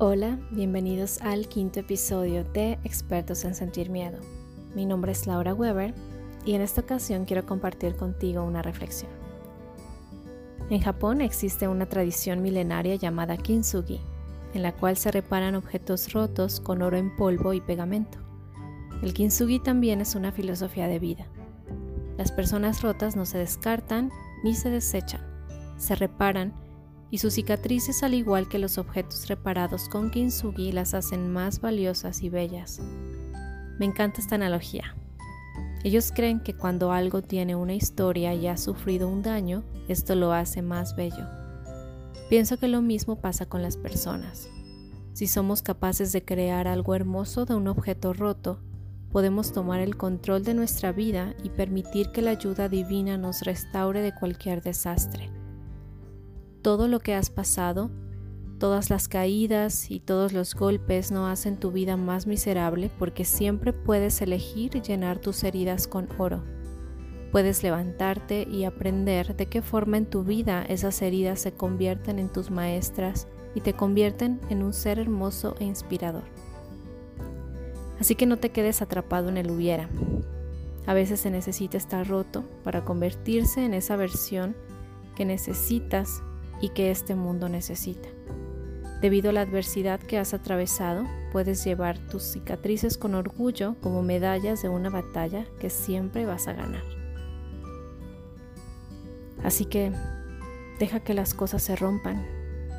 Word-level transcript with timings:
Hola, 0.00 0.40
bienvenidos 0.50 1.20
al 1.20 1.46
quinto 1.46 1.78
episodio 1.78 2.42
de 2.42 2.80
Expertos 2.82 3.44
en 3.44 3.54
Sentir 3.54 3.90
Miedo. 3.90 4.18
Mi 4.74 4.86
nombre 4.86 5.12
es 5.12 5.28
Laura 5.28 5.54
Weber 5.54 5.94
y 6.44 6.54
en 6.54 6.62
esta 6.62 6.80
ocasión 6.80 7.26
quiero 7.26 7.46
compartir 7.46 7.94
contigo 7.94 8.42
una 8.42 8.60
reflexión. 8.60 9.12
En 10.68 10.80
Japón 10.80 11.20
existe 11.20 11.68
una 11.68 11.86
tradición 11.86 12.42
milenaria 12.42 12.96
llamada 12.96 13.36
kintsugi, 13.36 14.00
en 14.52 14.62
la 14.62 14.72
cual 14.72 14.96
se 14.96 15.12
reparan 15.12 15.54
objetos 15.54 16.12
rotos 16.12 16.58
con 16.58 16.82
oro 16.82 16.96
en 16.96 17.14
polvo 17.14 17.52
y 17.52 17.60
pegamento. 17.60 18.18
El 19.00 19.14
kintsugi 19.14 19.60
también 19.60 20.00
es 20.00 20.16
una 20.16 20.32
filosofía 20.32 20.88
de 20.88 20.98
vida. 20.98 21.28
Las 22.18 22.32
personas 22.32 22.82
rotas 22.82 23.14
no 23.14 23.26
se 23.26 23.38
descartan 23.38 24.10
ni 24.42 24.56
se 24.56 24.70
desechan, 24.70 25.20
se 25.76 25.94
reparan 25.94 26.63
y 27.14 27.18
sus 27.18 27.34
cicatrices 27.34 28.02
al 28.02 28.12
igual 28.12 28.48
que 28.48 28.58
los 28.58 28.76
objetos 28.76 29.28
reparados 29.28 29.88
con 29.88 30.10
kintsugi 30.10 30.72
las 30.72 30.94
hacen 30.94 31.32
más 31.32 31.60
valiosas 31.60 32.24
y 32.24 32.28
bellas. 32.28 32.80
Me 33.78 33.86
encanta 33.86 34.20
esta 34.20 34.34
analogía. 34.34 34.96
Ellos 35.84 36.10
creen 36.12 36.40
que 36.40 36.56
cuando 36.56 36.90
algo 36.90 37.22
tiene 37.22 37.54
una 37.54 37.74
historia 37.74 38.34
y 38.34 38.48
ha 38.48 38.56
sufrido 38.56 39.06
un 39.06 39.22
daño, 39.22 39.62
esto 39.86 40.16
lo 40.16 40.32
hace 40.32 40.60
más 40.60 40.96
bello. 40.96 41.24
Pienso 42.30 42.56
que 42.56 42.66
lo 42.66 42.82
mismo 42.82 43.20
pasa 43.20 43.46
con 43.46 43.62
las 43.62 43.76
personas. 43.76 44.48
Si 45.12 45.28
somos 45.28 45.62
capaces 45.62 46.10
de 46.10 46.24
crear 46.24 46.66
algo 46.66 46.96
hermoso 46.96 47.44
de 47.44 47.54
un 47.54 47.68
objeto 47.68 48.12
roto, 48.12 48.58
podemos 49.12 49.52
tomar 49.52 49.78
el 49.78 49.96
control 49.96 50.42
de 50.42 50.54
nuestra 50.54 50.90
vida 50.90 51.36
y 51.44 51.50
permitir 51.50 52.10
que 52.10 52.22
la 52.22 52.32
ayuda 52.32 52.68
divina 52.68 53.16
nos 53.18 53.42
restaure 53.42 54.00
de 54.00 54.12
cualquier 54.12 54.62
desastre 54.62 55.30
todo 56.64 56.88
lo 56.88 56.98
que 56.98 57.14
has 57.14 57.28
pasado, 57.28 57.90
todas 58.58 58.88
las 58.88 59.06
caídas 59.06 59.90
y 59.90 60.00
todos 60.00 60.32
los 60.32 60.54
golpes 60.54 61.12
no 61.12 61.28
hacen 61.28 61.58
tu 61.58 61.70
vida 61.72 61.98
más 61.98 62.26
miserable 62.26 62.90
porque 62.98 63.26
siempre 63.26 63.74
puedes 63.74 64.22
elegir 64.22 64.80
llenar 64.80 65.18
tus 65.18 65.44
heridas 65.44 65.86
con 65.86 66.08
oro. 66.16 66.42
Puedes 67.32 67.62
levantarte 67.62 68.48
y 68.50 68.64
aprender 68.64 69.36
de 69.36 69.44
qué 69.44 69.60
forma 69.60 69.98
en 69.98 70.06
tu 70.06 70.24
vida 70.24 70.64
esas 70.66 71.02
heridas 71.02 71.38
se 71.38 71.52
convierten 71.52 72.18
en 72.18 72.30
tus 72.30 72.50
maestras 72.50 73.28
y 73.54 73.60
te 73.60 73.74
convierten 73.74 74.40
en 74.48 74.62
un 74.62 74.72
ser 74.72 74.98
hermoso 74.98 75.56
e 75.60 75.64
inspirador. 75.64 76.24
Así 78.00 78.14
que 78.14 78.24
no 78.24 78.38
te 78.38 78.52
quedes 78.52 78.80
atrapado 78.80 79.28
en 79.28 79.36
el 79.36 79.50
hubiera. 79.50 79.90
A 80.86 80.94
veces 80.94 81.20
se 81.20 81.30
necesita 81.30 81.76
estar 81.76 82.08
roto 82.08 82.42
para 82.62 82.86
convertirse 82.86 83.66
en 83.66 83.74
esa 83.74 83.96
versión 83.96 84.56
que 85.14 85.26
necesitas 85.26 86.22
y 86.60 86.70
que 86.70 86.90
este 86.90 87.14
mundo 87.14 87.48
necesita. 87.48 88.08
Debido 89.00 89.30
a 89.30 89.32
la 89.32 89.42
adversidad 89.42 90.00
que 90.00 90.18
has 90.18 90.32
atravesado, 90.32 91.04
puedes 91.30 91.62
llevar 91.64 91.98
tus 91.98 92.22
cicatrices 92.22 92.96
con 92.96 93.14
orgullo 93.14 93.76
como 93.82 94.02
medallas 94.02 94.62
de 94.62 94.68
una 94.68 94.88
batalla 94.88 95.46
que 95.60 95.68
siempre 95.68 96.24
vas 96.24 96.48
a 96.48 96.54
ganar. 96.54 96.82
Así 99.42 99.66
que 99.66 99.92
deja 100.78 101.00
que 101.00 101.12
las 101.12 101.34
cosas 101.34 101.62
se 101.62 101.76
rompan, 101.76 102.24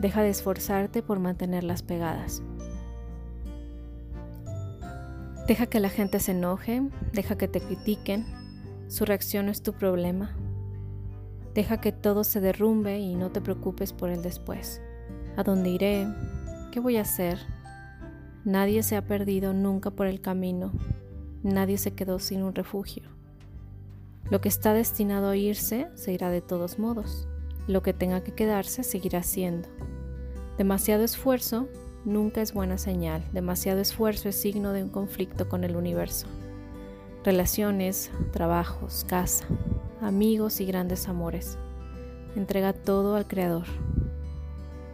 deja 0.00 0.22
de 0.22 0.30
esforzarte 0.30 1.02
por 1.02 1.18
mantenerlas 1.18 1.82
pegadas. 1.82 2.42
Deja 5.46 5.66
que 5.66 5.80
la 5.80 5.90
gente 5.90 6.18
se 6.18 6.32
enoje, 6.32 6.82
deja 7.12 7.36
que 7.36 7.46
te 7.46 7.60
critiquen, 7.60 8.24
su 8.88 9.04
reacción 9.04 9.48
es 9.48 9.62
tu 9.62 9.74
problema, 9.74 10.34
Deja 11.56 11.80
que 11.80 11.90
todo 11.90 12.22
se 12.22 12.42
derrumbe 12.42 12.98
y 12.98 13.14
no 13.14 13.30
te 13.30 13.40
preocupes 13.40 13.94
por 13.94 14.10
el 14.10 14.20
después. 14.20 14.82
¿A 15.38 15.42
dónde 15.42 15.70
iré? 15.70 16.06
¿Qué 16.70 16.80
voy 16.80 16.98
a 16.98 17.00
hacer? 17.00 17.38
Nadie 18.44 18.82
se 18.82 18.94
ha 18.94 19.06
perdido 19.06 19.54
nunca 19.54 19.90
por 19.90 20.06
el 20.06 20.20
camino. 20.20 20.70
Nadie 21.42 21.78
se 21.78 21.94
quedó 21.94 22.18
sin 22.18 22.42
un 22.42 22.54
refugio. 22.54 23.04
Lo 24.28 24.42
que 24.42 24.50
está 24.50 24.74
destinado 24.74 25.30
a 25.30 25.36
irse 25.38 25.88
se 25.94 26.12
irá 26.12 26.28
de 26.28 26.42
todos 26.42 26.78
modos. 26.78 27.26
Lo 27.66 27.82
que 27.82 27.94
tenga 27.94 28.22
que 28.22 28.34
quedarse 28.34 28.84
seguirá 28.84 29.22
siendo. 29.22 29.66
Demasiado 30.58 31.04
esfuerzo 31.04 31.70
nunca 32.04 32.42
es 32.42 32.52
buena 32.52 32.76
señal. 32.76 33.24
Demasiado 33.32 33.80
esfuerzo 33.80 34.28
es 34.28 34.38
signo 34.38 34.72
de 34.72 34.82
un 34.82 34.90
conflicto 34.90 35.48
con 35.48 35.64
el 35.64 35.74
universo. 35.74 36.26
Relaciones, 37.24 38.10
trabajos, 38.30 39.06
casa, 39.08 39.46
amigos 40.00 40.60
y 40.60 40.66
grandes 40.66 41.08
amores. 41.08 41.58
Entrega 42.34 42.72
todo 42.72 43.16
al 43.16 43.26
Creador. 43.26 43.66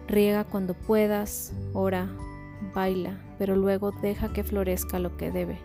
Riega 0.06 0.44
cuando 0.44 0.74
puedas, 0.74 1.52
ora, 1.72 2.08
baila, 2.74 3.20
pero 3.38 3.56
luego 3.56 3.90
deja 3.90 4.32
que 4.32 4.44
florezca 4.44 4.98
lo 4.98 5.16
que 5.16 5.30
debe 5.30 5.58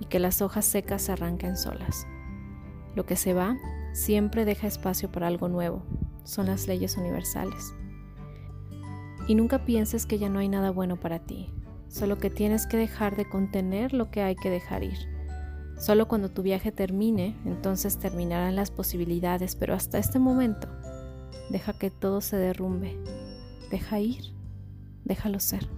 y 0.00 0.06
que 0.06 0.18
las 0.18 0.42
hojas 0.42 0.64
secas 0.64 1.02
se 1.02 1.12
arranquen 1.12 1.56
solas. 1.56 2.06
Lo 2.94 3.06
que 3.06 3.16
se 3.16 3.34
va 3.34 3.56
siempre 3.92 4.44
deja 4.44 4.66
espacio 4.66 5.10
para 5.10 5.28
algo 5.28 5.48
nuevo. 5.48 5.82
Son 6.24 6.46
las 6.46 6.66
leyes 6.66 6.96
universales. 6.96 7.74
Y 9.26 9.34
nunca 9.34 9.64
pienses 9.64 10.06
que 10.06 10.18
ya 10.18 10.28
no 10.28 10.38
hay 10.38 10.48
nada 10.48 10.70
bueno 10.70 10.96
para 10.96 11.20
ti, 11.20 11.50
solo 11.88 12.18
que 12.18 12.30
tienes 12.30 12.66
que 12.66 12.76
dejar 12.76 13.16
de 13.16 13.28
contener 13.28 13.94
lo 13.94 14.10
que 14.10 14.22
hay 14.22 14.36
que 14.36 14.50
dejar 14.50 14.84
ir. 14.84 15.13
Solo 15.78 16.08
cuando 16.08 16.30
tu 16.30 16.42
viaje 16.42 16.72
termine, 16.72 17.36
entonces 17.44 17.98
terminarán 17.98 18.56
las 18.56 18.70
posibilidades, 18.70 19.56
pero 19.56 19.74
hasta 19.74 19.98
este 19.98 20.18
momento, 20.18 20.68
deja 21.50 21.72
que 21.72 21.90
todo 21.90 22.20
se 22.20 22.36
derrumbe, 22.36 22.98
deja 23.70 24.00
ir, 24.00 24.32
déjalo 25.04 25.40
ser. 25.40 25.68